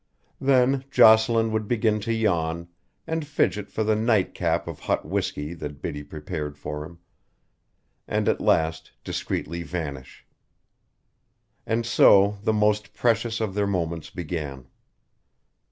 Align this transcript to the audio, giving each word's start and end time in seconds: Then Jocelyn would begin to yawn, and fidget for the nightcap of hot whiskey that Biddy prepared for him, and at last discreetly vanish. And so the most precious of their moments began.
Then 0.39 0.83
Jocelyn 0.89 1.51
would 1.51 1.67
begin 1.67 1.99
to 1.99 2.11
yawn, 2.11 2.69
and 3.05 3.27
fidget 3.27 3.69
for 3.69 3.83
the 3.83 3.95
nightcap 3.95 4.67
of 4.67 4.79
hot 4.79 5.05
whiskey 5.05 5.53
that 5.53 5.79
Biddy 5.79 6.01
prepared 6.01 6.57
for 6.57 6.83
him, 6.83 6.97
and 8.07 8.27
at 8.27 8.41
last 8.41 8.93
discreetly 9.03 9.61
vanish. 9.61 10.25
And 11.67 11.85
so 11.85 12.39
the 12.41 12.51
most 12.51 12.95
precious 12.95 13.39
of 13.39 13.53
their 13.53 13.67
moments 13.67 14.09
began. 14.09 14.65